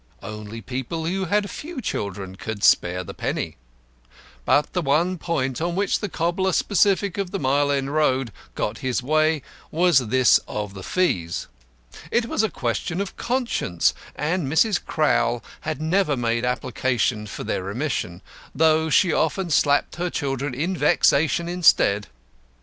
[0.23, 3.57] Only people who had few children could spare the penny.
[4.45, 8.79] But the one point on which the cobbler sceptic of the Mile End Road got
[8.79, 11.45] his way was this of the fees.
[12.09, 14.83] It was a question of conscience, and Mrs.
[14.83, 18.23] Crowl had never made application for their remission,
[18.55, 22.07] though she often slapped her children in vexation instead.